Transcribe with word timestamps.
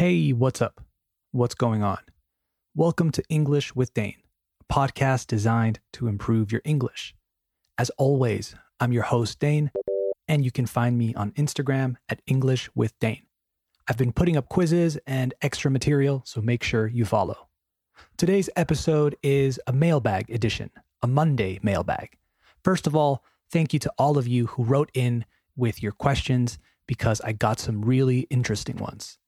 Hey, 0.00 0.30
what's 0.30 0.62
up? 0.62 0.82
What's 1.30 1.54
going 1.54 1.82
on? 1.82 1.98
Welcome 2.74 3.10
to 3.10 3.22
English 3.28 3.74
with 3.74 3.92
Dane, 3.92 4.22
a 4.58 4.72
podcast 4.72 5.26
designed 5.26 5.80
to 5.92 6.06
improve 6.06 6.50
your 6.50 6.62
English. 6.64 7.14
As 7.76 7.90
always, 7.98 8.54
I'm 8.80 8.94
your 8.94 9.02
host, 9.02 9.38
Dane, 9.40 9.70
and 10.26 10.42
you 10.42 10.50
can 10.50 10.64
find 10.64 10.96
me 10.96 11.12
on 11.12 11.32
Instagram 11.32 11.96
at 12.08 12.22
English 12.26 12.70
with 12.74 12.98
Dane. 12.98 13.26
I've 13.88 13.98
been 13.98 14.14
putting 14.14 14.38
up 14.38 14.48
quizzes 14.48 14.96
and 15.06 15.34
extra 15.42 15.70
material, 15.70 16.22
so 16.24 16.40
make 16.40 16.62
sure 16.62 16.86
you 16.86 17.04
follow. 17.04 17.48
Today's 18.16 18.48
episode 18.56 19.16
is 19.22 19.60
a 19.66 19.72
mailbag 19.74 20.30
edition, 20.30 20.70
a 21.02 21.06
Monday 21.08 21.60
mailbag. 21.62 22.16
First 22.64 22.86
of 22.86 22.96
all, 22.96 23.22
thank 23.52 23.74
you 23.74 23.78
to 23.80 23.92
all 23.98 24.16
of 24.16 24.26
you 24.26 24.46
who 24.46 24.64
wrote 24.64 24.90
in 24.94 25.26
with 25.56 25.82
your 25.82 25.92
questions 25.92 26.58
because 26.86 27.20
I 27.20 27.32
got 27.32 27.60
some 27.60 27.82
really 27.82 28.20
interesting 28.30 28.78
ones. 28.78 29.18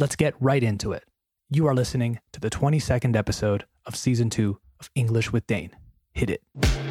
Let's 0.00 0.16
get 0.16 0.32
right 0.40 0.62
into 0.62 0.92
it. 0.92 1.04
You 1.50 1.66
are 1.66 1.74
listening 1.74 2.20
to 2.32 2.40
the 2.40 2.48
22nd 2.48 3.14
episode 3.14 3.66
of 3.84 3.94
season 3.94 4.30
two 4.30 4.58
of 4.80 4.88
English 4.94 5.30
with 5.30 5.46
Dane. 5.46 5.76
Hit 6.14 6.30
it. 6.30 6.89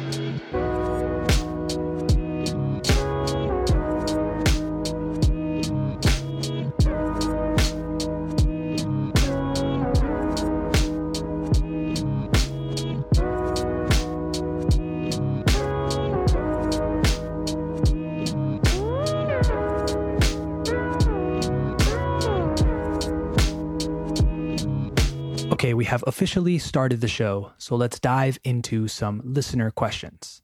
Okay, 25.60 25.74
we 25.74 25.84
have 25.84 26.02
officially 26.06 26.56
started 26.56 27.02
the 27.02 27.06
show, 27.06 27.52
so 27.58 27.76
let's 27.76 28.00
dive 28.00 28.38
into 28.44 28.88
some 28.88 29.20
listener 29.22 29.70
questions. 29.70 30.40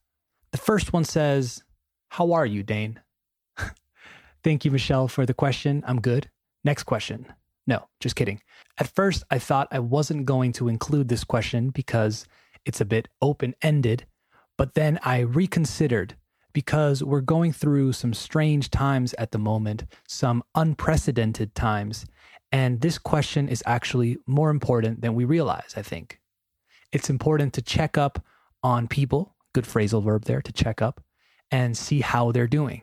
The 0.50 0.58
first 0.58 0.92
one 0.92 1.05
says, 1.05 1.64
How 2.11 2.33
are 2.33 2.45
you, 2.45 2.62
Dane? 2.62 3.00
Thank 4.45 4.67
you, 4.67 4.70
Michelle, 4.70 5.08
for 5.08 5.25
the 5.25 5.33
question. 5.33 5.83
I'm 5.86 6.03
good. 6.03 6.28
Next 6.64 6.83
question. 6.83 7.33
No, 7.67 7.89
just 7.98 8.14
kidding. 8.14 8.42
At 8.77 8.95
first, 8.95 9.25
I 9.31 9.39
thought 9.39 9.69
I 9.70 9.78
wasn't 9.78 10.27
going 10.27 10.53
to 10.53 10.69
include 10.69 11.08
this 11.08 11.25
question 11.25 11.70
because 11.70 12.27
it's 12.67 12.83
a 12.83 12.84
bit 12.84 13.08
open 13.23 13.55
ended, 13.62 14.05
but 14.58 14.75
then 14.75 14.98
I 15.03 15.20
reconsidered 15.20 16.14
because 16.53 17.03
we're 17.03 17.23
going 17.23 17.55
through 17.55 17.95
some 17.95 18.12
strange 18.12 18.70
times 18.70 19.14
at 19.14 19.30
the 19.30 19.39
moment, 19.39 19.84
some 20.06 20.42
unprecedented 20.55 21.55
times, 21.55 22.05
and 22.52 22.80
this 22.80 22.98
question 22.98 23.48
is 23.48 23.62
actually 23.66 24.19
more 24.27 24.50
important 24.50 25.00
than 25.00 25.14
we 25.14 25.25
realize, 25.25 25.75
I 25.77 25.83
think. 25.83 26.20
It's 26.92 27.11
important 27.11 27.52
to 27.55 27.62
check 27.62 27.98
up 27.98 28.25
on 28.62 28.89
people, 28.89 29.34
good 29.52 29.64
phrasal 29.64 30.02
verb 30.02 30.25
there, 30.25 30.42
to 30.42 30.52
check 30.52 30.80
up, 30.80 31.02
and 31.50 31.77
see 31.77 32.00
how 32.00 32.33
they're 32.33 32.47
doing. 32.47 32.83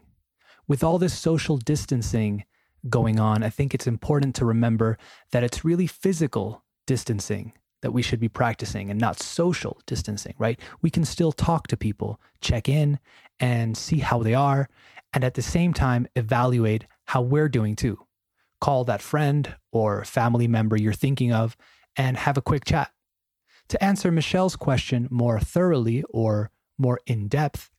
With 0.67 0.83
all 0.83 0.97
this 0.97 1.17
social 1.17 1.57
distancing 1.57 2.45
going 2.89 3.19
on, 3.19 3.43
I 3.43 3.49
think 3.49 3.73
it's 3.73 3.87
important 3.87 4.35
to 4.35 4.45
remember 4.45 4.97
that 5.31 5.43
it's 5.43 5.65
really 5.65 5.87
physical 5.87 6.63
distancing 6.85 7.53
that 7.81 7.91
we 7.91 8.01
should 8.01 8.19
be 8.19 8.29
practicing 8.29 8.89
and 8.89 8.99
not 8.99 9.19
social 9.19 9.81
distancing, 9.85 10.35
right? 10.37 10.59
We 10.81 10.89
can 10.89 11.03
still 11.03 11.33
talk 11.33 11.67
to 11.67 11.77
people, 11.77 12.19
check 12.39 12.69
in, 12.69 12.99
and 13.39 13.77
see 13.77 13.99
how 13.99 14.23
they 14.23 14.33
are, 14.33 14.69
and 15.13 15.23
at 15.23 15.33
the 15.33 15.41
same 15.41 15.73
time, 15.73 16.07
evaluate 16.15 16.85
how 17.05 17.21
we're 17.21 17.49
doing 17.49 17.75
too 17.75 17.99
call 18.63 18.85
that 18.85 19.01
friend 19.01 19.55
or 19.73 20.05
family 20.05 20.47
member 20.47 20.77
you're 20.77 20.93
thinking 20.93 21.33
of 21.33 21.57
and 21.97 22.15
have 22.15 22.37
a 22.37 22.41
quick 22.41 22.63
chat. 22.63 22.89
To 23.67 23.83
answer 23.83 24.09
Michelle's 24.09 24.55
question 24.55 25.09
more 25.11 25.37
thoroughly 25.37 26.01
or 26.09 26.49
more 26.77 27.01
in 27.05 27.27
depth, 27.27 27.69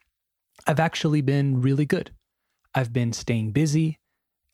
I've 0.67 0.78
actually 0.78 1.22
been 1.22 1.62
really 1.62 1.87
good. 1.87 2.11
I've 2.75 2.93
been 2.93 3.15
staying 3.15 3.53
busy, 3.53 3.99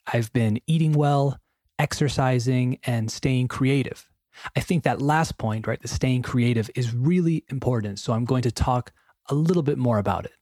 I've 0.06 0.32
been 0.32 0.60
eating 0.68 0.92
well, 0.92 1.36
exercising, 1.80 2.78
and 2.84 3.10
staying 3.10 3.48
creative. 3.48 4.08
I 4.54 4.60
think 4.60 4.84
that 4.84 5.02
last 5.02 5.36
point, 5.36 5.66
right, 5.66 5.82
the 5.82 5.88
staying 5.88 6.22
creative, 6.22 6.70
is 6.76 6.94
really 6.94 7.44
important. 7.48 7.98
So 7.98 8.12
I'm 8.12 8.24
going 8.24 8.42
to 8.42 8.52
talk 8.52 8.92
a 9.28 9.34
little 9.34 9.64
bit 9.64 9.78
more 9.78 9.98
about 9.98 10.26
it. 10.26 10.36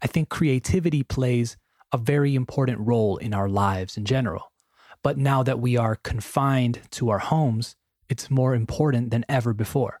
I 0.00 0.06
think 0.06 0.28
creativity 0.28 1.02
plays 1.02 1.56
a 1.90 1.98
very 1.98 2.36
important 2.36 2.78
role 2.78 3.16
in 3.16 3.34
our 3.34 3.48
lives 3.48 3.96
in 3.96 4.04
general. 4.04 4.52
But 5.02 5.18
now 5.18 5.42
that 5.42 5.60
we 5.60 5.76
are 5.76 5.96
confined 5.96 6.80
to 6.92 7.10
our 7.10 7.18
homes, 7.18 7.76
it's 8.08 8.30
more 8.30 8.54
important 8.54 9.10
than 9.10 9.24
ever 9.28 9.52
before. 9.52 10.00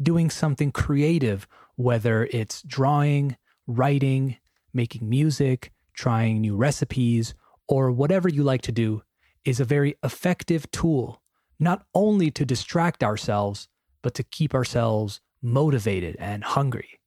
Doing 0.00 0.30
something 0.30 0.72
creative, 0.72 1.46
whether 1.76 2.28
it's 2.30 2.62
drawing, 2.62 3.36
writing, 3.66 4.36
making 4.72 5.08
music, 5.08 5.72
trying 5.94 6.40
new 6.40 6.56
recipes, 6.56 7.34
or 7.68 7.90
whatever 7.90 8.28
you 8.28 8.42
like 8.42 8.62
to 8.62 8.72
do, 8.72 9.02
is 9.44 9.60
a 9.60 9.64
very 9.64 9.96
effective 10.02 10.70
tool, 10.70 11.22
not 11.58 11.86
only 11.94 12.30
to 12.30 12.44
distract 12.44 13.04
ourselves, 13.04 13.68
but 14.02 14.14
to 14.14 14.22
keep 14.22 14.54
ourselves 14.54 15.20
motivated 15.40 16.16
and 16.18 16.44
hungry. 16.44 17.00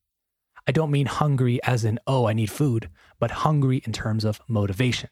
I 0.68 0.72
don't 0.72 0.92
mean 0.92 1.08
hungry 1.08 1.60
as 1.64 1.86
in, 1.86 2.00
oh, 2.08 2.28
I 2.28 2.34
need 2.34 2.52
food, 2.52 2.90
but 3.20 3.32
hungry 3.32 3.82
in 3.86 3.94
terms 3.94 4.26
of 4.26 4.42
motivation 4.48 5.10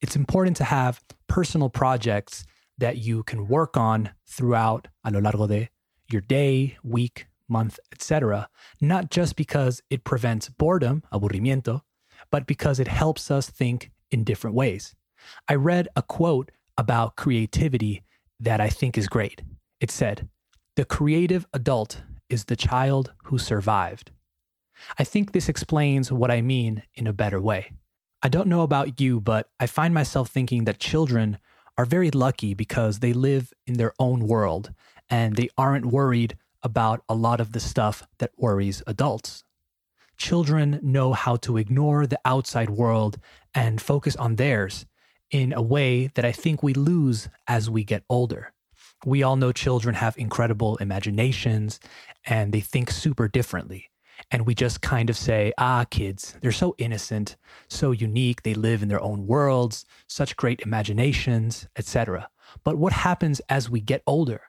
it's 0.00 0.16
important 0.16 0.56
to 0.58 0.64
have 0.64 1.02
personal 1.26 1.68
projects 1.68 2.44
that 2.78 2.98
you 2.98 3.22
can 3.24 3.48
work 3.48 3.76
on 3.76 4.10
throughout 4.26 4.88
a 5.04 5.10
lo 5.10 5.20
largo 5.20 5.46
de 5.46 5.68
your 6.10 6.22
day, 6.22 6.76
week, 6.82 7.26
month, 7.48 7.78
etc. 7.92 8.48
Not 8.80 9.10
just 9.10 9.36
because 9.36 9.82
it 9.90 10.04
prevents 10.04 10.48
boredom, 10.48 11.02
aburrimiento, 11.12 11.82
but 12.30 12.46
because 12.46 12.80
it 12.80 12.88
helps 12.88 13.30
us 13.30 13.50
think 13.50 13.90
in 14.10 14.24
different 14.24 14.56
ways. 14.56 14.94
I 15.48 15.54
read 15.54 15.88
a 15.96 16.02
quote 16.02 16.50
about 16.76 17.16
creativity 17.16 18.04
that 18.40 18.60
I 18.60 18.68
think 18.68 18.96
is 18.96 19.08
great. 19.08 19.42
It 19.80 19.90
said, 19.90 20.28
The 20.76 20.84
creative 20.84 21.46
adult 21.52 22.02
is 22.28 22.44
the 22.44 22.56
child 22.56 23.12
who 23.24 23.38
survived. 23.38 24.12
I 24.98 25.04
think 25.04 25.32
this 25.32 25.48
explains 25.48 26.12
what 26.12 26.30
I 26.30 26.40
mean 26.40 26.84
in 26.94 27.06
a 27.06 27.12
better 27.12 27.40
way. 27.40 27.72
I 28.20 28.28
don't 28.28 28.48
know 28.48 28.62
about 28.62 29.00
you, 29.00 29.20
but 29.20 29.48
I 29.60 29.68
find 29.68 29.94
myself 29.94 30.28
thinking 30.28 30.64
that 30.64 30.80
children 30.80 31.38
are 31.76 31.84
very 31.84 32.10
lucky 32.10 32.52
because 32.52 32.98
they 32.98 33.12
live 33.12 33.52
in 33.64 33.74
their 33.74 33.92
own 34.00 34.26
world 34.26 34.72
and 35.08 35.36
they 35.36 35.48
aren't 35.56 35.86
worried 35.86 36.36
about 36.60 37.04
a 37.08 37.14
lot 37.14 37.40
of 37.40 37.52
the 37.52 37.60
stuff 37.60 38.08
that 38.18 38.32
worries 38.36 38.82
adults. 38.88 39.44
Children 40.16 40.80
know 40.82 41.12
how 41.12 41.36
to 41.36 41.58
ignore 41.58 42.08
the 42.08 42.18
outside 42.24 42.70
world 42.70 43.18
and 43.54 43.80
focus 43.80 44.16
on 44.16 44.34
theirs 44.34 44.84
in 45.30 45.52
a 45.52 45.62
way 45.62 46.08
that 46.14 46.24
I 46.24 46.32
think 46.32 46.60
we 46.60 46.74
lose 46.74 47.28
as 47.46 47.70
we 47.70 47.84
get 47.84 48.02
older. 48.10 48.52
We 49.04 49.22
all 49.22 49.36
know 49.36 49.52
children 49.52 49.94
have 49.94 50.18
incredible 50.18 50.76
imaginations 50.78 51.78
and 52.26 52.52
they 52.52 52.60
think 52.60 52.90
super 52.90 53.28
differently 53.28 53.90
and 54.30 54.46
we 54.46 54.54
just 54.54 54.80
kind 54.80 55.10
of 55.10 55.16
say, 55.16 55.52
ah, 55.58 55.84
kids, 55.90 56.36
they're 56.40 56.52
so 56.52 56.74
innocent, 56.78 57.36
so 57.68 57.90
unique, 57.90 58.42
they 58.42 58.54
live 58.54 58.82
in 58.82 58.88
their 58.88 59.02
own 59.02 59.26
worlds, 59.26 59.84
such 60.06 60.36
great 60.36 60.60
imaginations, 60.60 61.66
etc. 61.76 62.28
But 62.64 62.76
what 62.76 62.92
happens 62.92 63.40
as 63.48 63.70
we 63.70 63.80
get 63.80 64.02
older? 64.06 64.42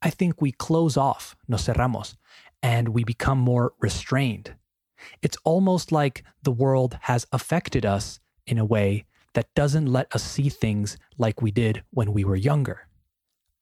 I 0.00 0.10
think 0.10 0.40
we 0.40 0.52
close 0.52 0.96
off, 0.96 1.36
nos 1.48 1.66
cerramos, 1.66 2.16
and 2.62 2.88
we 2.88 3.04
become 3.04 3.38
more 3.38 3.72
restrained. 3.80 4.54
It's 5.20 5.36
almost 5.44 5.92
like 5.92 6.24
the 6.42 6.52
world 6.52 6.98
has 7.02 7.26
affected 7.32 7.84
us 7.86 8.20
in 8.46 8.58
a 8.58 8.64
way 8.64 9.04
that 9.34 9.54
doesn't 9.54 9.86
let 9.86 10.14
us 10.14 10.22
see 10.22 10.48
things 10.48 10.96
like 11.16 11.40
we 11.40 11.50
did 11.50 11.82
when 11.90 12.12
we 12.12 12.24
were 12.24 12.36
younger. 12.36 12.88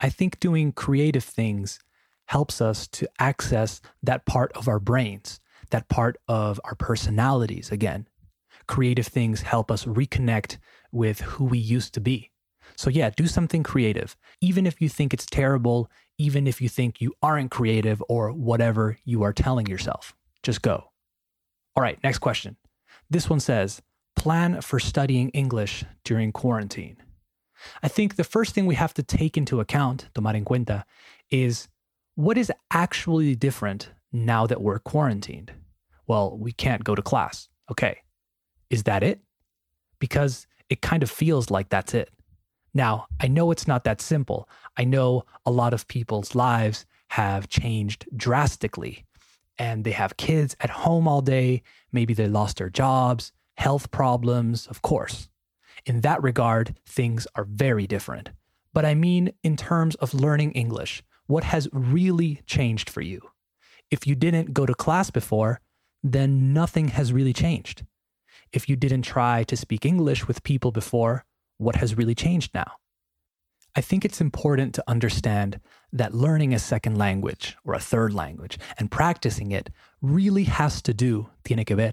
I 0.01 0.09
think 0.09 0.41
doing 0.41 0.73
creative 0.73 1.25
things 1.25 1.79
helps 2.27 2.61
us 2.61 2.87
to 2.87 3.09
access 3.19 3.81
that 4.03 4.25
part 4.25 4.53
of 4.57 4.69
our 4.69 4.79
brains 4.79 5.41
that 5.71 5.89
part 5.89 6.17
of 6.29 6.61
our 6.65 6.75
personalities 6.75 7.71
again. 7.71 8.07
Creative 8.67 9.07
things 9.07 9.43
help 9.43 9.71
us 9.71 9.85
reconnect 9.85 10.59
with 10.93 11.21
who 11.21 11.45
we 11.45 11.59
used 11.59 11.95
to 11.95 12.01
be. 12.01 12.31
So, 12.77 12.91
yeah, 12.91 13.11
do 13.11 13.27
something 13.27 13.63
creative. 13.63 14.17
Even 14.41 14.67
if 14.67 14.81
you 14.81 14.89
think 14.89 15.13
it's 15.13 15.27
terrible, 15.27 15.91
even 16.19 16.47
if 16.47 16.61
you 16.61 16.69
think 16.69 17.01
you 17.01 17.13
aren't 17.23 17.51
creative 17.51 18.03
or 18.09 18.31
whatever 18.33 18.99
you 19.05 19.23
are 19.23 19.33
telling 19.33 19.67
yourself, 19.67 20.15
just 20.43 20.63
go. 20.63 20.91
All 21.77 21.83
right, 21.83 21.99
next 22.03 22.19
question. 22.19 22.57
This 23.09 23.29
one 23.29 23.41
says 23.41 23.83
Plan 24.17 24.61
for 24.61 24.79
studying 24.79 25.31
English 25.31 25.85
during 26.05 26.33
quarantine. 26.33 26.99
I 27.83 27.89
think 27.89 28.17
the 28.17 28.25
first 28.25 28.55
thing 28.55 28.67
we 28.67 28.75
have 28.75 28.95
to 28.95 29.03
take 29.03 29.37
into 29.37 29.61
account, 29.61 30.09
tomar 30.15 30.35
en 30.35 30.45
cuenta, 30.45 30.85
is 31.31 31.69
what 32.15 32.37
is 32.37 32.53
actually 32.71 33.35
different 33.35 33.91
now 34.13 34.47
that 34.47 34.61
we're 34.61 34.79
quarantined? 34.79 35.53
Well, 36.07 36.37
we 36.37 36.53
can't 36.53 36.85
go 36.85 36.95
to 36.95 37.03
class. 37.03 37.49
Okay. 37.71 37.99
Is 38.69 38.85
that 38.85 39.03
it? 39.03 39.21
Because 39.99 40.47
it 40.69 40.83
kind 40.83 41.03
of 41.03 41.11
feels 41.11 41.51
like 41.51 41.69
that's 41.69 41.95
it. 41.95 42.11
Now, 42.73 43.07
I 43.21 43.27
know 43.27 43.51
it's 43.51 43.67
not 43.67 43.85
that 43.85 44.01
simple. 44.01 44.49
I 44.77 44.85
know 44.85 45.25
a 45.45 45.51
lot 45.51 45.75
of 45.75 45.89
people's 45.89 46.35
lives 46.35 46.87
have 47.09 47.49
changed 47.49 48.07
drastically 48.17 49.05
and 49.59 49.85
they 49.85 49.91
have 49.91 50.17
kids 50.17 50.57
at 50.61 50.71
home 50.71 51.09
all 51.09 51.21
day. 51.21 51.63
Maybe 51.93 52.15
they 52.15 52.29
lost 52.29 52.59
their 52.59 52.71
jobs, 52.71 53.33
health 53.57 53.91
problems, 53.91 54.67
of 54.69 54.83
course. 54.83 55.29
In 55.85 56.01
that 56.03 56.23
regard, 56.23 56.77
things 56.87 57.27
are 57.35 57.45
very 57.45 57.87
different. 57.87 58.31
But 58.73 58.85
I 58.85 58.95
mean, 58.95 59.33
in 59.43 59.57
terms 59.57 59.97
of 59.97 60.15
learning 60.15 60.53
English, 60.53 61.03
what 61.27 61.45
has 61.45 61.69
really 61.73 62.41
changed 62.47 62.89
for 62.89 63.01
you? 63.01 63.21
If 63.91 64.07
you 64.07 64.15
didn't 64.15 64.53
go 64.53 64.67
to 64.67 64.75
class 64.75 65.11
before, 65.11 65.61
then 66.03 66.53
nothing 66.53 66.89
has 66.89 67.13
really 67.13 67.33
changed. 67.33 67.85
If 68.53 68.69
you 68.69 68.77
didn't 68.77 69.03
try 69.03 69.45
to 69.45 69.57
speak 69.57 69.85
English 69.85 70.27
with 70.27 70.43
people 70.43 70.73
before, 70.73 71.25
what 71.59 71.77
has 71.77 71.97
really 71.97 72.15
changed 72.15 72.55
now? 72.55 72.73
I 73.77 73.81
think 73.81 74.05
it's 74.05 74.21
important 74.21 74.75
to 74.75 74.85
understand 74.89 75.61
that 75.93 76.15
learning 76.15 76.53
a 76.53 76.59
second 76.59 76.99
language 76.99 77.57
or 77.65 77.75
a 77.75 77.81
third 77.81 78.13
language 78.13 78.59
and 78.79 78.91
practicing 78.91 79.53
it 79.53 79.71
really 80.03 80.45
has 80.45 80.83
to 80.83 80.95
do, 80.95 81.29
tiene 81.45 81.65
que 81.65 81.77
ver, 81.77 81.93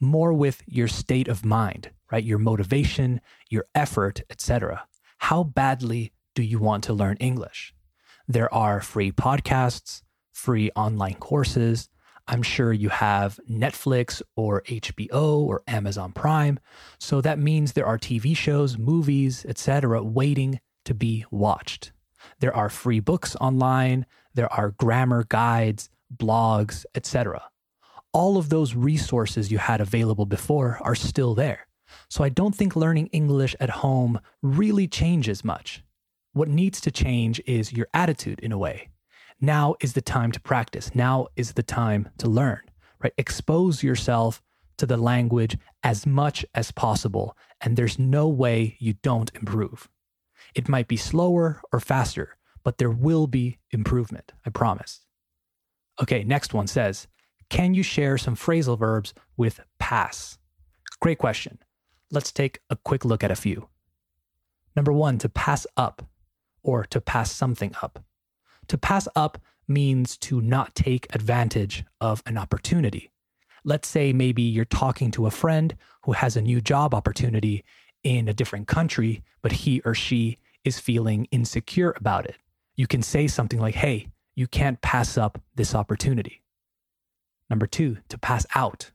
more 0.00 0.32
with 0.32 0.62
your 0.66 0.88
state 0.88 1.28
of 1.28 1.44
mind, 1.44 1.90
right? 2.10 2.24
Your 2.24 2.38
motivation, 2.38 3.20
your 3.48 3.64
effort, 3.74 4.22
etc. 4.28 4.86
How 5.18 5.42
badly 5.42 6.12
do 6.34 6.42
you 6.42 6.58
want 6.58 6.84
to 6.84 6.92
learn 6.92 7.16
English? 7.18 7.74
There 8.28 8.52
are 8.52 8.80
free 8.80 9.12
podcasts, 9.12 10.02
free 10.34 10.70
online 10.76 11.14
courses. 11.14 11.88
I'm 12.26 12.42
sure 12.42 12.72
you 12.72 12.88
have 12.88 13.38
Netflix 13.48 14.20
or 14.36 14.62
HBO 14.62 15.38
or 15.38 15.62
Amazon 15.66 16.12
Prime. 16.12 16.58
So 16.98 17.20
that 17.20 17.38
means 17.38 17.72
there 17.72 17.86
are 17.86 17.98
TV 17.98 18.36
shows, 18.36 18.76
movies, 18.76 19.46
etc. 19.48 20.02
waiting 20.02 20.60
to 20.84 20.94
be 20.94 21.24
watched. 21.30 21.92
There 22.40 22.54
are 22.54 22.68
free 22.68 23.00
books 23.00 23.36
online, 23.36 24.06
there 24.34 24.52
are 24.52 24.70
grammar 24.70 25.24
guides, 25.28 25.90
blogs, 26.14 26.84
etc. 26.94 27.42
All 28.12 28.36
of 28.36 28.48
those 28.48 28.74
resources 28.74 29.52
you 29.52 29.58
had 29.58 29.80
available 29.80 30.26
before 30.26 30.78
are 30.82 30.94
still 30.94 31.34
there. 31.34 31.66
So 32.08 32.24
I 32.24 32.28
don't 32.28 32.54
think 32.54 32.74
learning 32.74 33.08
English 33.08 33.54
at 33.60 33.70
home 33.70 34.18
really 34.42 34.88
changes 34.88 35.44
much. 35.44 35.82
What 36.32 36.48
needs 36.48 36.80
to 36.82 36.90
change 36.90 37.40
is 37.46 37.72
your 37.72 37.86
attitude 37.94 38.40
in 38.40 38.50
a 38.50 38.58
way. 38.58 38.88
Now 39.44 39.74
is 39.80 39.92
the 39.92 40.00
time 40.00 40.32
to 40.32 40.40
practice. 40.40 40.94
Now 40.94 41.26
is 41.36 41.52
the 41.52 41.62
time 41.62 42.08
to 42.18 42.28
learn, 42.28 42.60
right? 43.02 43.12
Expose 43.18 43.82
yourself 43.82 44.40
to 44.78 44.86
the 44.86 44.96
language 44.96 45.58
as 45.82 46.06
much 46.06 46.46
as 46.54 46.72
possible, 46.72 47.36
and 47.60 47.76
there's 47.76 47.98
no 47.98 48.26
way 48.26 48.76
you 48.78 48.94
don't 48.94 49.30
improve. 49.34 49.90
It 50.54 50.68
might 50.68 50.88
be 50.88 50.96
slower 50.96 51.60
or 51.72 51.80
faster, 51.80 52.36
but 52.62 52.78
there 52.78 52.90
will 52.90 53.26
be 53.26 53.58
improvement, 53.70 54.32
I 54.46 54.50
promise. 54.50 55.04
Okay, 56.00 56.24
next 56.24 56.54
one 56.54 56.66
says, 56.66 57.06
Can 57.50 57.74
you 57.74 57.82
share 57.82 58.16
some 58.16 58.36
phrasal 58.36 58.78
verbs 58.78 59.12
with 59.36 59.60
pass? 59.78 60.38
Great 61.00 61.18
question. 61.18 61.58
Let's 62.10 62.32
take 62.32 62.60
a 62.70 62.76
quick 62.76 63.04
look 63.04 63.22
at 63.22 63.30
a 63.30 63.36
few. 63.36 63.68
Number 64.74 64.92
one, 64.92 65.18
to 65.18 65.28
pass 65.28 65.66
up 65.76 66.06
or 66.62 66.84
to 66.84 67.00
pass 67.00 67.30
something 67.30 67.74
up. 67.82 68.02
To 68.68 68.78
pass 68.78 69.08
up 69.14 69.38
means 69.66 70.16
to 70.18 70.40
not 70.40 70.74
take 70.74 71.14
advantage 71.14 71.84
of 72.00 72.22
an 72.26 72.38
opportunity. 72.38 73.10
Let's 73.64 73.88
say 73.88 74.12
maybe 74.12 74.42
you're 74.42 74.64
talking 74.66 75.10
to 75.12 75.26
a 75.26 75.30
friend 75.30 75.74
who 76.02 76.12
has 76.12 76.36
a 76.36 76.42
new 76.42 76.60
job 76.60 76.94
opportunity 76.94 77.64
in 78.02 78.28
a 78.28 78.34
different 78.34 78.68
country, 78.68 79.22
but 79.42 79.52
he 79.52 79.80
or 79.84 79.94
she 79.94 80.38
is 80.64 80.78
feeling 80.78 81.26
insecure 81.30 81.94
about 81.96 82.26
it. 82.26 82.36
You 82.76 82.86
can 82.86 83.02
say 83.02 83.26
something 83.26 83.58
like, 83.58 83.74
hey, 83.74 84.08
you 84.34 84.46
can't 84.46 84.82
pass 84.82 85.16
up 85.16 85.40
this 85.54 85.74
opportunity. 85.74 86.42
Number 87.48 87.66
two, 87.66 87.98
to 88.08 88.18
pass 88.18 88.46
out. 88.54 88.90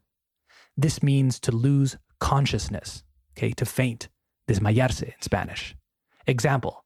This 0.77 1.01
means 1.01 1.39
to 1.41 1.51
lose 1.51 1.97
consciousness, 2.19 3.03
okay, 3.37 3.51
to 3.51 3.65
faint, 3.65 4.09
desmayarse 4.47 5.03
in 5.03 5.13
Spanish. 5.21 5.75
Example, 6.27 6.83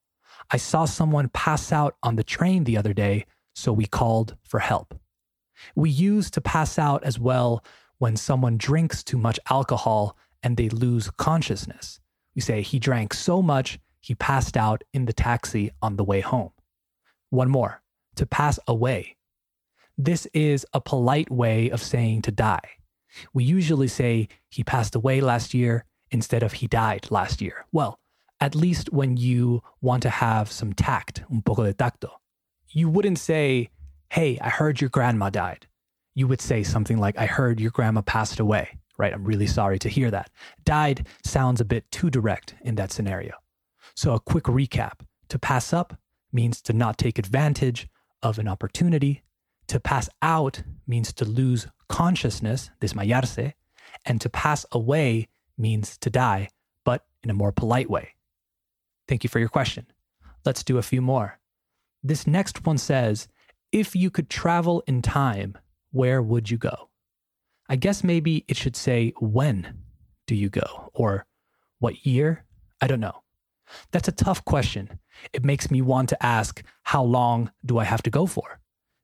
I 0.53 0.57
saw 0.57 0.85
someone 0.85 1.29
pass 1.29 1.71
out 1.71 1.95
on 2.03 2.15
the 2.15 2.23
train 2.23 2.63
the 2.63 2.77
other 2.77 2.93
day, 2.93 3.25
so 3.55 3.73
we 3.73 3.87
called 3.87 4.37
for 4.43 4.59
help. 4.59 4.93
We 5.75 5.89
use 5.89 6.29
to 6.29 6.41
pass 6.41 6.77
out 6.77 7.03
as 7.03 7.17
well 7.19 7.63
when 7.97 8.15
someone 8.15 8.59
drinks 8.59 9.03
too 9.03 9.17
much 9.17 9.39
alcohol 9.49 10.15
and 10.43 10.55
they 10.55 10.69
lose 10.69 11.09
consciousness. 11.17 11.99
We 12.35 12.41
say 12.41 12.61
he 12.61 12.77
drank 12.77 13.15
so 13.15 13.41
much 13.41 13.79
he 13.99 14.13
passed 14.13 14.55
out 14.55 14.83
in 14.93 15.05
the 15.05 15.13
taxi 15.13 15.71
on 15.81 15.95
the 15.95 16.03
way 16.03 16.21
home. 16.21 16.51
One 17.31 17.49
more 17.49 17.81
to 18.17 18.27
pass 18.27 18.59
away. 18.67 19.17
This 19.97 20.27
is 20.35 20.67
a 20.71 20.79
polite 20.79 21.31
way 21.31 21.71
of 21.71 21.81
saying 21.81 22.21
to 22.23 22.31
die. 22.31 22.69
We 23.33 23.43
usually 23.43 23.87
say 23.87 24.27
he 24.51 24.63
passed 24.63 24.93
away 24.93 25.19
last 25.19 25.55
year 25.55 25.85
instead 26.11 26.43
of 26.43 26.53
he 26.53 26.67
died 26.67 27.09
last 27.09 27.41
year. 27.41 27.65
Well, 27.71 27.97
at 28.43 28.55
least 28.55 28.91
when 28.91 29.15
you 29.15 29.63
want 29.79 30.03
to 30.03 30.09
have 30.09 30.51
some 30.51 30.73
tact, 30.73 31.23
un 31.31 31.41
poco 31.41 31.63
de 31.63 31.73
tacto. 31.73 32.09
You 32.67 32.89
wouldn't 32.89 33.17
say, 33.17 33.69
hey, 34.09 34.37
I 34.41 34.49
heard 34.49 34.81
your 34.81 34.89
grandma 34.89 35.29
died. 35.29 35.65
You 36.13 36.27
would 36.27 36.41
say 36.41 36.61
something 36.61 36.97
like, 36.97 37.17
I 37.17 37.25
heard 37.25 37.61
your 37.61 37.71
grandma 37.71 38.01
passed 38.01 38.41
away, 38.41 38.79
right? 38.97 39.13
I'm 39.13 39.23
really 39.23 39.47
sorry 39.47 39.79
to 39.79 39.87
hear 39.87 40.11
that. 40.11 40.29
Died 40.65 41.07
sounds 41.23 41.61
a 41.61 41.65
bit 41.73 41.89
too 41.89 42.09
direct 42.09 42.55
in 42.65 42.75
that 42.75 42.91
scenario. 42.91 43.35
So, 43.95 44.13
a 44.13 44.19
quick 44.19 44.43
recap 44.43 44.99
to 45.29 45.39
pass 45.39 45.71
up 45.71 45.95
means 46.33 46.61
to 46.63 46.73
not 46.73 46.97
take 46.97 47.17
advantage 47.17 47.87
of 48.21 48.39
an 48.39 48.49
opportunity. 48.49 49.23
To 49.67 49.79
pass 49.79 50.09
out 50.21 50.63
means 50.85 51.13
to 51.13 51.23
lose 51.23 51.67
consciousness, 51.87 52.71
desmayarse. 52.81 53.53
And 54.05 54.19
to 54.19 54.29
pass 54.29 54.65
away 54.73 55.29
means 55.57 55.97
to 55.99 56.09
die, 56.09 56.49
but 56.83 57.05
in 57.23 57.29
a 57.29 57.33
more 57.33 57.53
polite 57.53 57.89
way. 57.89 58.09
Thank 59.07 59.23
you 59.23 59.29
for 59.29 59.39
your 59.39 59.49
question. 59.49 59.87
Let's 60.45 60.63
do 60.63 60.77
a 60.77 60.83
few 60.83 61.01
more. 61.01 61.39
This 62.01 62.27
next 62.27 62.65
one 62.65 62.77
says 62.77 63.27
If 63.71 63.95
you 63.95 64.09
could 64.09 64.29
travel 64.29 64.83
in 64.87 65.01
time, 65.01 65.57
where 65.91 66.21
would 66.21 66.49
you 66.49 66.57
go? 66.57 66.89
I 67.69 67.75
guess 67.75 68.03
maybe 68.03 68.45
it 68.47 68.57
should 68.57 68.75
say, 68.75 69.13
When 69.19 69.83
do 70.27 70.35
you 70.35 70.49
go? 70.49 70.91
Or 70.93 71.25
what 71.79 72.05
year? 72.05 72.45
I 72.81 72.87
don't 72.87 72.99
know. 72.99 73.23
That's 73.91 74.07
a 74.07 74.13
tough 74.13 74.43
question. 74.43 74.99
It 75.31 75.45
makes 75.45 75.71
me 75.71 75.81
want 75.81 76.09
to 76.09 76.25
ask, 76.25 76.63
How 76.83 77.03
long 77.03 77.51
do 77.65 77.77
I 77.77 77.85
have 77.85 78.03
to 78.03 78.09
go 78.09 78.25
for? 78.25 78.59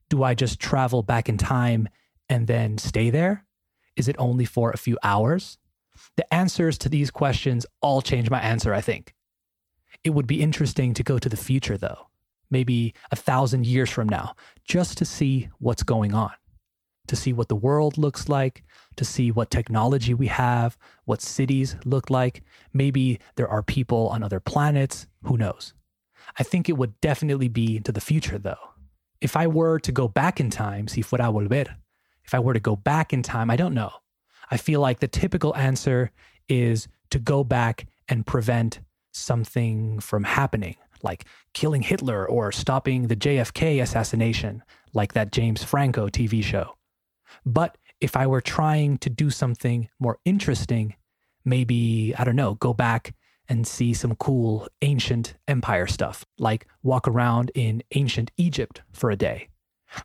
Do 0.10 0.24
I 0.24 0.34
just 0.34 0.60
travel 0.60 1.04
back 1.04 1.30
in 1.30 1.38
time 1.38 1.88
and 2.28 2.48
then 2.48 2.78
stay 2.78 3.10
there? 3.10 3.46
Is 3.96 4.08
it 4.08 4.16
only 4.20 4.46
for 4.46 4.72
a 4.72 4.78
few 4.78 4.98
hours? 5.04 5.58
The 6.16 6.34
answers 6.34 6.78
to 6.80 6.90
these 6.90 7.12
questions 7.12 7.66
all 7.82 8.02
change 8.02 8.30
my 8.30 8.40
answer, 8.40 8.74
I 8.74 8.82
think. 8.82 9.14
It 10.04 10.12
would 10.12 10.28
be 10.28 10.42
interesting 10.42 10.94
to 10.94 11.04
go 11.04 11.20
to 11.20 11.30
the 11.30 11.38
future, 11.38 11.78
though, 11.78 12.08
maybe 12.50 12.94
a 13.12 13.16
thousand 13.16 13.66
years 13.66 13.90
from 13.90 14.08
now, 14.08 14.36
just 14.64 14.98
to 15.00 15.06
see 15.06 15.50
what's 15.60 15.84
going 15.84 16.14
on, 16.14 16.32
to 17.08 17.16
see 17.16 17.34
what 17.34 17.50
the 17.50 17.56
world 17.56 17.98
looks 17.98 18.30
like, 18.30 18.64
to 18.96 19.04
see 19.04 19.32
what 19.32 19.52
technology 19.52 20.14
we 20.14 20.28
have, 20.28 20.78
what 21.06 21.22
cities 21.22 21.76
look 21.84 22.10
like. 22.10 22.44
Maybe 22.74 23.20
there 23.36 23.50
are 23.50 23.64
people 23.64 24.08
on 24.10 24.24
other 24.24 24.40
planets. 24.40 25.08
Who 25.24 25.38
knows? 25.38 25.74
I 26.38 26.44
think 26.44 26.70
it 26.70 26.78
would 26.78 27.00
definitely 27.02 27.48
be 27.48 27.78
into 27.78 27.92
the 27.92 28.02
future, 28.02 28.38
though. 28.38 28.56
If 29.20 29.36
I 29.36 29.48
were 29.48 29.80
to 29.80 29.92
go 29.92 30.08
back 30.08 30.40
in 30.40 30.50
time, 30.50 30.88
si 30.88 31.02
fuera 31.02 31.32
volver, 31.34 31.76
if 32.24 32.34
I 32.34 32.40
were 32.40 32.54
to 32.54 32.60
go 32.60 32.76
back 32.76 33.12
in 33.12 33.24
time, 33.24 33.50
I 33.50 33.56
don't 33.58 33.74
know. 33.74 33.92
I 34.52 34.58
feel 34.58 34.80
like 34.80 35.00
the 35.00 35.08
typical 35.08 35.56
answer 35.56 36.12
is 36.48 36.88
to 37.10 37.20
go 37.20 37.44
back 37.44 37.88
and 38.08 38.26
prevent 38.26 38.80
something 39.20 40.00
from 40.00 40.24
happening, 40.24 40.76
like 41.04 41.26
killing 41.54 41.82
Hitler 41.82 42.28
or 42.28 42.52
stopping 42.52 43.08
the 43.08 43.16
JFK 43.16 43.82
assassination, 43.82 44.64
like 44.94 45.14
that 45.14 45.32
James 45.32 45.64
Franco 45.64 46.08
TV 46.08 46.44
show. 46.44 46.76
But 47.46 47.78
if 48.02 48.16
I 48.16 48.28
were 48.28 48.42
trying 48.42 48.98
to 49.00 49.10
do 49.10 49.30
something 49.30 49.90
more 50.00 50.20
interesting, 50.26 50.96
maybe, 51.46 52.14
I 52.18 52.24
don't 52.24 52.36
know, 52.36 52.56
go 52.56 52.74
back 52.74 53.14
and 53.48 53.66
see 53.66 53.94
some 53.94 54.16
cool 54.16 54.68
ancient 54.82 55.36
empire 55.48 55.88
stuff, 55.88 56.26
like 56.38 56.68
walk 56.84 57.08
around 57.08 57.52
in 57.56 57.84
ancient 57.96 58.32
Egypt 58.38 58.82
for 58.92 59.10
a 59.10 59.16
day. 59.16 59.50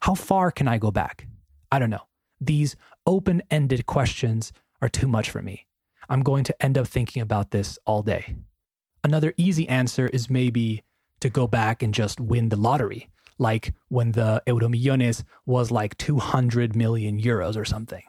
How 0.00 0.14
far 0.14 0.50
can 0.50 0.66
I 0.66 0.78
go 0.78 0.90
back? 0.90 1.26
I 1.70 1.78
don't 1.78 1.90
know. 1.90 2.06
These 2.40 2.74
open 3.06 3.42
ended 3.50 3.86
questions 3.86 4.52
are 4.80 4.88
too 4.88 5.06
much 5.06 5.30
for 5.30 5.42
me. 5.42 5.66
I'm 6.08 6.22
going 6.22 6.44
to 6.44 6.62
end 6.62 6.78
up 6.78 6.86
thinking 6.86 7.22
about 7.22 7.50
this 7.50 7.78
all 7.86 8.02
day. 8.02 8.34
Another 9.04 9.34
easy 9.36 9.68
answer 9.68 10.06
is 10.08 10.30
maybe 10.30 10.82
to 11.20 11.28
go 11.28 11.46
back 11.46 11.82
and 11.82 11.92
just 11.92 12.20
win 12.20 12.48
the 12.48 12.56
lottery, 12.56 13.10
like 13.38 13.74
when 13.88 14.12
the 14.12 14.42
Euromillones 14.46 15.22
was 15.44 15.70
like 15.70 15.96
200 15.98 16.74
million 16.74 17.20
euros 17.20 17.54
or 17.54 17.66
something. 17.66 18.02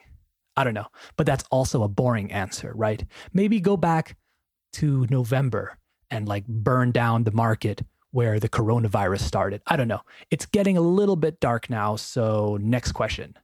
I 0.55 0.63
don't 0.63 0.73
know, 0.73 0.87
but 1.17 1.25
that's 1.25 1.43
also 1.51 1.83
a 1.83 1.89
boring 1.89 2.31
answer, 2.31 2.71
right? 2.73 3.03
Maybe 3.33 3.59
go 3.59 3.75
back 3.75 4.15
to 4.73 5.05
November 5.09 5.77
and 6.09 6.29
like 6.29 6.47
burn 6.47 6.91
down 6.91 7.25
the 7.25 7.31
market 7.31 7.81
where 8.11 8.39
the 8.39 8.47
coronavirus 8.47 9.21
started. 9.21 9.61
I 9.67 9.75
don't 9.75 9.89
know. 9.89 10.01
It's 10.31 10.45
getting 10.45 10.77
a 10.77 10.81
little 10.81 11.17
bit 11.17 11.41
dark 11.41 11.69
now. 11.69 11.97
So, 11.97 12.57
next 12.61 12.93
question 12.93 13.35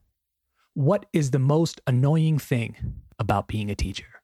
What 0.72 1.04
is 1.12 1.32
the 1.32 1.38
most 1.38 1.82
annoying 1.86 2.38
thing 2.38 3.02
about 3.18 3.46
being 3.46 3.70
a 3.70 3.74
teacher? 3.74 4.22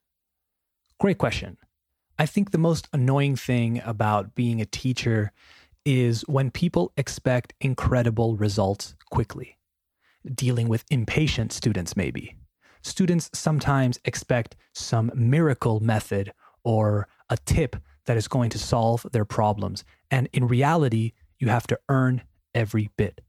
Great 0.99 1.19
question. 1.19 1.59
I 2.19 2.27
think 2.27 2.51
the 2.51 2.59
most 2.59 2.89
annoying 2.93 3.37
thing 3.37 3.81
about 3.85 4.35
being 4.35 4.61
a 4.61 4.67
teacher 4.67 5.31
is 5.85 6.23
when 6.23 6.51
people 6.51 6.93
expect 6.97 7.55
incredible 7.61 8.37
results 8.37 8.97
quickly. 9.11 9.57
Dealing 10.35 10.69
with 10.69 10.85
impatient 10.91 11.53
students, 11.53 11.97
maybe. 11.97 12.35
Students 12.83 13.31
sometimes 13.33 14.01
expect 14.05 14.57
some 14.75 15.13
miracle 15.15 15.79
method 15.79 16.33
or 16.65 17.07
a 17.31 17.37
tip 17.37 17.77
that 18.07 18.17
is 18.17 18.27
going 18.27 18.51
to 18.51 18.59
solve 18.59 19.07
their 19.13 19.25
problems. 19.25 19.85
And 20.11 20.29
in 20.33 20.49
reality, 20.49 21.13
you 21.39 21.49
have 21.49 21.69
to 21.69 21.79
earn 21.89 22.23
every 22.53 22.91
bit. 22.97 23.21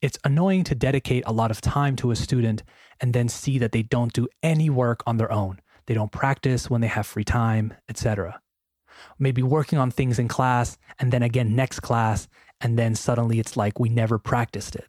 It's 0.00 0.18
annoying 0.24 0.64
to 0.64 0.74
dedicate 0.74 1.24
a 1.26 1.32
lot 1.32 1.50
of 1.50 1.60
time 1.60 1.96
to 1.96 2.10
a 2.10 2.16
student 2.16 2.62
and 2.98 3.12
then 3.12 3.28
see 3.28 3.58
that 3.58 3.72
they 3.72 3.82
don't 3.82 4.12
do 4.12 4.26
any 4.42 4.70
work 4.70 5.02
on 5.06 5.18
their 5.18 5.30
own. 5.30 5.60
They 5.86 5.94
don't 5.94 6.12
practice 6.12 6.68
when 6.68 6.80
they 6.80 6.86
have 6.86 7.06
free 7.06 7.24
time, 7.24 7.74
etc. 7.88 8.40
Maybe 9.18 9.42
working 9.42 9.78
on 9.78 9.90
things 9.90 10.18
in 10.18 10.28
class 10.28 10.78
and 10.98 11.12
then 11.12 11.22
again 11.22 11.54
next 11.54 11.80
class, 11.80 12.28
and 12.60 12.78
then 12.78 12.94
suddenly 12.94 13.38
it's 13.38 13.56
like 13.56 13.78
we 13.78 13.88
never 13.88 14.18
practiced 14.18 14.76
it. 14.76 14.86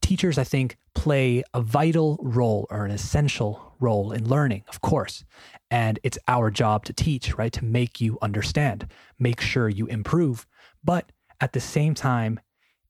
Teachers, 0.00 0.38
I 0.38 0.44
think, 0.44 0.76
play 0.94 1.42
a 1.54 1.60
vital 1.60 2.18
role 2.22 2.66
or 2.70 2.84
an 2.84 2.90
essential 2.90 3.74
role 3.80 4.12
in 4.12 4.28
learning, 4.28 4.64
of 4.68 4.80
course. 4.80 5.24
And 5.70 5.98
it's 6.02 6.18
our 6.26 6.50
job 6.50 6.84
to 6.86 6.92
teach, 6.92 7.36
right? 7.36 7.52
To 7.52 7.64
make 7.64 8.00
you 8.00 8.18
understand, 8.20 8.86
make 9.18 9.40
sure 9.40 9.68
you 9.68 9.86
improve. 9.86 10.46
But 10.82 11.12
at 11.40 11.52
the 11.52 11.60
same 11.60 11.94
time, 11.94 12.40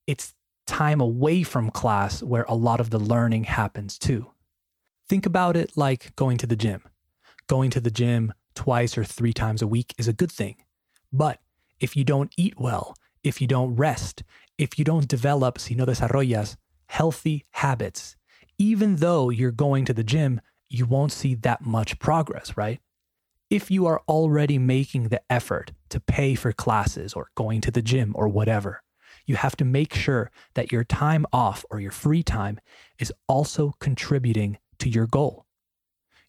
it's 0.07 0.35
time 0.67 1.01
away 1.01 1.43
from 1.43 1.71
class 1.71 2.23
where 2.23 2.45
a 2.49 2.55
lot 2.55 2.81
of 2.81 2.91
the 2.91 2.99
learning 2.99 3.45
happens 3.45 3.99
too. 3.99 4.31
Think 5.09 5.27
about 5.27 5.57
it 5.57 5.77
like 5.77 6.15
going 6.17 6.39
to 6.39 6.47
the 6.47 6.57
gym. 6.57 6.83
Going 7.51 7.71
to 7.71 7.81
the 7.81 7.91
gym 7.91 8.33
twice 8.55 8.97
or 8.97 9.03
three 9.03 9.33
times 9.33 9.61
a 9.61 9.67
week 9.67 9.93
is 9.99 10.07
a 10.07 10.13
good 10.13 10.31
thing. 10.31 10.59
But 11.13 11.41
if 11.81 11.97
you 11.97 12.05
don't 12.05 12.33
eat 12.37 12.61
well, 12.61 12.95
if 13.25 13.41
you 13.41 13.49
don't 13.49 13.75
rest, 13.75 14.23
if 14.57 14.79
you 14.79 14.85
don't 14.85 15.09
develop, 15.09 15.59
si 15.59 15.75
no 15.75 15.85
desarrollas, 15.85 16.55
healthy 16.87 17.47
habits, 17.51 18.15
even 18.57 18.97
though 18.97 19.31
you're 19.31 19.51
going 19.51 19.85
to 19.87 19.93
the 19.93 20.05
gym, 20.05 20.41
you 20.69 20.87
won't 20.87 21.11
see 21.11 21.35
that 21.35 21.67
much 21.67 21.99
progress, 21.99 22.57
right? 22.57 22.79
If 23.51 23.69
you 23.69 23.85
are 23.85 24.03
already 24.07 24.57
making 24.61 25.09
the 25.09 25.21
effort 25.29 25.73
to 25.89 25.99
pay 25.99 26.37
for 26.37 26.53
classes 26.53 27.15
or 27.15 27.33
going 27.35 27.63
to 27.63 27.73
the 27.73 27.83
gym 27.83 28.13
or 28.15 28.29
whatever, 28.29 28.85
you 29.27 29.35
have 29.35 29.57
to 29.57 29.65
make 29.65 29.93
sure 29.93 30.31
that 30.55 30.71
your 30.71 30.85
time 30.85 31.27
off 31.33 31.65
or 31.69 31.81
your 31.81 31.91
free 31.91 32.23
time 32.23 32.61
is 33.01 33.13
also 33.27 33.75
contributing 33.81 34.59
to 34.79 34.89
your 34.89 35.09
goal. 35.09 35.47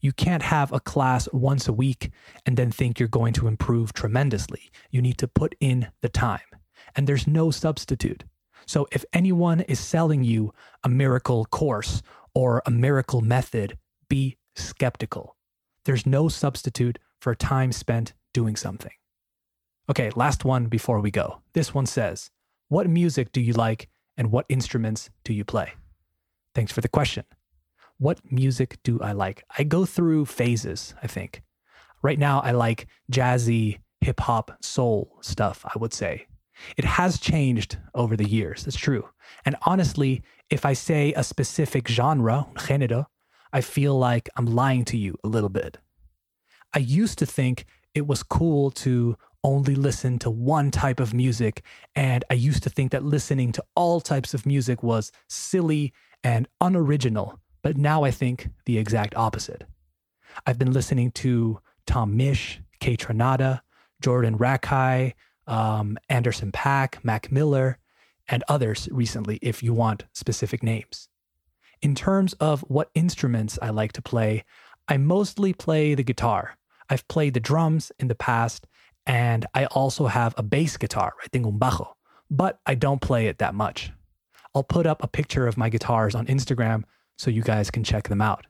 You 0.02 0.12
can't 0.12 0.44
have 0.44 0.74
a 0.74 0.80
class 0.80 1.30
once 1.32 1.68
a 1.68 1.74
week 1.74 2.12
and 2.46 2.58
then 2.58 2.72
think 2.72 3.00
you're 3.00 3.08
going 3.08 3.34
to 3.34 3.48
improve 3.48 3.94
tremendously. 3.94 4.72
You 4.90 5.02
need 5.02 5.20
to 5.20 5.28
put 5.28 5.56
in 5.60 5.90
the 6.02 6.10
time, 6.10 6.40
and 6.96 7.08
there's 7.08 7.28
no 7.28 7.52
substitute. 7.52 8.24
So 8.66 8.88
if 8.92 9.06
anyone 9.14 9.62
is 9.62 9.80
selling 9.80 10.24
you 10.24 10.54
a 10.84 10.90
miracle 10.90 11.46
course 11.46 12.02
or 12.34 12.62
a 12.66 12.72
miracle 12.72 13.22
method, 13.22 13.78
be 14.10 14.38
skeptical. 14.56 15.36
There's 15.86 16.06
no 16.06 16.30
substitute 16.30 17.00
for 17.20 17.36
time 17.36 17.72
spent 17.72 18.14
doing 18.34 18.56
something. 18.56 18.92
Okay, 19.90 20.10
last 20.16 20.46
one 20.46 20.68
before 20.68 21.00
we 21.00 21.12
go. 21.12 21.42
This 21.54 21.74
one 21.74 21.86
says, 21.86 22.32
What 22.70 22.90
music 22.90 23.32
do 23.32 23.42
you 23.42 23.54
like 23.54 23.90
and 24.18 24.32
what 24.32 24.46
instruments 24.50 25.10
do 25.24 25.34
you 25.34 25.44
play? 25.44 25.74
Thanks 26.56 26.72
for 26.72 26.82
the 26.82 26.88
question. 26.88 27.26
What 28.02 28.32
music 28.32 28.80
do 28.84 29.00
I 29.00 29.12
like? 29.12 29.44
I 29.60 29.62
go 29.62 29.86
through 29.86 30.26
phases, 30.26 30.96
I 31.04 31.06
think. 31.06 31.44
Right 32.02 32.18
now, 32.18 32.40
I 32.40 32.50
like 32.50 32.88
jazzy, 33.12 33.78
hip 34.00 34.22
hop, 34.22 34.58
soul 34.64 35.20
stuff, 35.22 35.64
I 35.68 35.78
would 35.78 35.94
say. 35.94 36.26
It 36.78 36.84
has 36.84 37.20
changed 37.20 37.78
over 37.94 38.18
the 38.18 38.28
years, 38.28 38.66
it's 38.66 38.76
true. 38.76 39.08
And 39.46 39.56
honestly, 39.68 40.24
if 40.50 40.66
I 40.66 40.74
say 40.74 41.14
a 41.14 41.24
specific 41.24 41.88
genre, 41.88 42.48
género, 42.56 43.06
I 43.54 43.62
feel 43.62 44.00
like 44.00 44.30
I'm 44.36 44.48
lying 44.48 44.84
to 44.86 44.98
you 44.98 45.16
a 45.24 45.28
little 45.28 45.50
bit. 45.50 45.78
I 46.74 46.80
used 46.80 47.20
to 47.20 47.28
think 47.28 47.66
it 47.94 48.08
was 48.08 48.24
cool 48.24 48.72
to 48.72 49.16
only 49.44 49.76
listen 49.76 50.18
to 50.20 50.32
one 50.32 50.72
type 50.72 51.00
of 51.00 51.14
music, 51.14 51.64
and 51.96 52.26
I 52.32 52.34
used 52.34 52.64
to 52.64 52.72
think 52.72 52.94
that 52.94 53.06
listening 53.06 53.52
to 53.52 53.64
all 53.76 54.02
types 54.02 54.34
of 54.34 54.48
music 54.48 54.82
was 54.82 55.12
silly 55.30 55.94
and 56.24 56.48
unoriginal, 56.60 57.40
but 57.62 57.78
now 57.78 58.04
I 58.04 58.12
think 58.12 58.50
the 58.66 58.78
exact 58.78 59.16
opposite. 59.16 59.66
I've 60.46 60.58
been 60.58 60.72
listening 60.74 61.12
to 61.12 61.60
Tom 61.86 62.16
Mish, 62.18 62.60
Misch, 62.60 62.62
Kaytranada, 62.80 63.62
Jordan 64.02 64.38
Rakei, 64.38 65.14
um, 65.48 65.98
Anderson 66.10 66.52
.Paak, 66.52 67.04
Mac 67.04 67.32
Miller, 67.32 67.78
and 68.28 68.44
others 68.48 68.88
recently, 68.92 69.38
if 69.42 69.62
you 69.62 69.74
want 69.74 70.06
specific 70.14 70.64
names. 70.64 71.10
In 71.82 71.96
terms 71.96 72.34
of 72.34 72.62
what 72.62 72.90
instruments 72.96 73.58
I 73.62 73.70
like 73.70 73.92
to 73.94 74.02
play, 74.02 74.46
I 74.88 74.98
mostly 74.98 75.54
play 75.54 75.96
the 75.96 76.04
guitar. 76.04 76.58
I've 76.90 77.08
played 77.08 77.34
the 77.34 77.40
drums 77.40 77.92
in 78.00 78.08
the 78.08 78.16
past, 78.16 78.68
and 79.06 79.46
I 79.54 79.66
also 79.66 80.08
have 80.08 80.34
a 80.38 80.44
bass 80.44 80.78
guitar, 80.78 81.14
right? 81.20 81.32
Tengo 81.32 81.50
un 81.50 81.60
bajo, 81.60 81.94
but 82.30 82.60
I 82.66 82.76
don't 82.76 83.02
play 83.02 83.28
it 83.28 83.40
that 83.40 83.56
much. 83.56 83.92
I'll 84.54 84.64
put 84.64 84.86
up 84.86 85.04
a 85.04 85.08
picture 85.08 85.48
of 85.48 85.58
my 85.58 85.70
guitars 85.70 86.14
on 86.16 86.28
Instagram 86.28 86.84
so 87.22 87.30
you 87.30 87.44
guys 87.44 87.70
can 87.70 87.84
check 87.84 88.10
them 88.10 88.20
out. 88.20 88.48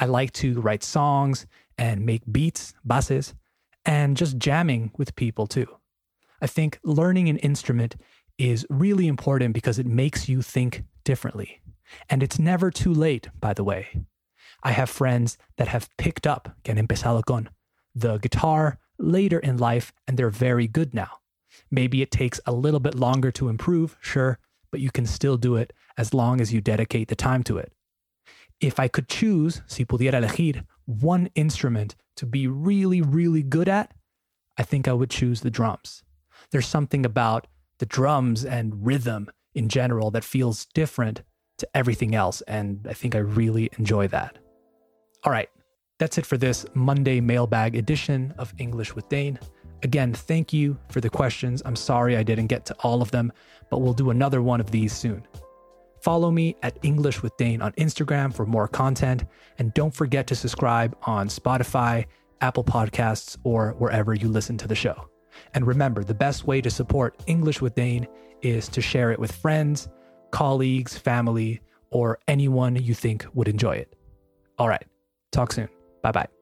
I 0.00 0.06
like 0.06 0.32
to 0.32 0.60
write 0.60 0.82
songs 0.82 1.46
and 1.78 2.04
make 2.04 2.22
beats, 2.32 2.74
basses, 2.84 3.32
and 3.84 4.16
just 4.16 4.38
jamming 4.38 4.90
with 4.98 5.14
people 5.14 5.46
too. 5.46 5.68
I 6.40 6.48
think 6.48 6.80
learning 6.82 7.28
an 7.28 7.36
instrument 7.38 7.94
is 8.38 8.66
really 8.68 9.06
important 9.06 9.54
because 9.54 9.78
it 9.78 9.86
makes 9.86 10.28
you 10.28 10.42
think 10.42 10.82
differently. 11.04 11.62
And 12.10 12.24
it's 12.24 12.40
never 12.40 12.72
too 12.72 12.92
late, 12.92 13.28
by 13.38 13.54
the 13.54 13.62
way. 13.62 14.04
I 14.64 14.72
have 14.72 14.90
friends 14.90 15.38
that 15.56 15.68
have 15.68 15.88
picked 15.96 16.26
up, 16.26 16.56
que 16.64 16.74
han 16.74 16.84
empezado 16.84 17.24
con, 17.24 17.50
the 17.94 18.18
guitar 18.18 18.78
later 18.98 19.38
in 19.38 19.58
life 19.58 19.92
and 20.08 20.16
they're 20.16 20.28
very 20.48 20.66
good 20.66 20.92
now. 20.92 21.20
Maybe 21.70 22.02
it 22.02 22.10
takes 22.10 22.40
a 22.46 22.52
little 22.52 22.80
bit 22.80 22.96
longer 22.96 23.30
to 23.32 23.48
improve, 23.48 23.96
sure, 24.00 24.40
but 24.72 24.80
you 24.80 24.90
can 24.90 25.06
still 25.06 25.36
do 25.36 25.54
it 25.54 25.72
as 25.96 26.12
long 26.12 26.40
as 26.40 26.52
you 26.52 26.60
dedicate 26.60 27.06
the 27.06 27.14
time 27.14 27.44
to 27.44 27.58
it. 27.58 27.72
If 28.62 28.80
I 28.80 28.88
could 28.88 29.08
choose, 29.08 29.60
si 29.66 29.84
pudiera 29.84 30.22
elegir, 30.22 30.64
one 30.86 31.28
instrument 31.34 31.96
to 32.16 32.24
be 32.24 32.46
really, 32.46 33.02
really 33.02 33.42
good 33.42 33.68
at, 33.68 33.92
I 34.56 34.62
think 34.62 34.88
I 34.88 34.94
would 34.94 35.10
choose 35.10 35.42
the 35.42 35.50
drums 35.50 36.02
there's 36.52 36.66
something 36.66 37.04
about 37.04 37.46
the 37.78 37.86
drums 37.86 38.44
and 38.44 38.86
rhythm 38.86 39.30
in 39.54 39.68
general 39.68 40.10
that 40.12 40.24
feels 40.24 40.66
different 40.66 41.22
to 41.58 41.68
everything 41.74 42.14
else. 42.14 42.40
And 42.42 42.86
I 42.88 42.92
think 42.92 43.14
I 43.14 43.18
really 43.18 43.70
enjoy 43.78 44.08
that. 44.08 44.38
All 45.24 45.32
right, 45.32 45.48
that's 45.98 46.18
it 46.18 46.26
for 46.26 46.36
this 46.36 46.64
Monday 46.74 47.20
mailbag 47.20 47.76
edition 47.76 48.34
of 48.38 48.52
English 48.58 48.94
with 48.94 49.08
Dane. 49.08 49.38
Again, 49.82 50.12
thank 50.12 50.52
you 50.52 50.78
for 50.90 51.00
the 51.00 51.10
questions. 51.10 51.62
I'm 51.64 51.76
sorry 51.76 52.16
I 52.16 52.22
didn't 52.22 52.46
get 52.46 52.64
to 52.66 52.74
all 52.80 53.02
of 53.02 53.10
them, 53.10 53.32
but 53.70 53.80
we'll 53.80 53.94
do 53.94 54.10
another 54.10 54.42
one 54.42 54.60
of 54.60 54.70
these 54.70 54.92
soon. 54.92 55.26
Follow 56.02 56.30
me 56.32 56.56
at 56.62 56.78
English 56.82 57.22
with 57.22 57.36
Dane 57.36 57.62
on 57.62 57.72
Instagram 57.72 58.34
for 58.34 58.44
more 58.44 58.66
content. 58.66 59.24
And 59.58 59.72
don't 59.74 59.94
forget 59.94 60.26
to 60.28 60.34
subscribe 60.34 60.96
on 61.02 61.28
Spotify, 61.28 62.06
Apple 62.40 62.64
Podcasts, 62.64 63.36
or 63.44 63.74
wherever 63.78 64.12
you 64.12 64.28
listen 64.28 64.58
to 64.58 64.68
the 64.68 64.74
show. 64.74 65.08
And 65.54 65.66
remember, 65.66 66.02
the 66.02 66.14
best 66.14 66.46
way 66.46 66.60
to 66.60 66.70
support 66.70 67.22
English 67.26 67.60
with 67.60 67.74
Dane 67.74 68.06
is 68.42 68.68
to 68.70 68.80
share 68.80 69.12
it 69.12 69.18
with 69.18 69.32
friends, 69.32 69.88
colleagues, 70.32 70.98
family, 70.98 71.60
or 71.90 72.18
anyone 72.26 72.74
you 72.76 72.94
think 72.94 73.24
would 73.34 73.48
enjoy 73.48 73.76
it. 73.76 73.94
All 74.58 74.68
right, 74.68 74.84
talk 75.30 75.52
soon. 75.52 75.68
Bye 76.02 76.12
bye. 76.12 76.41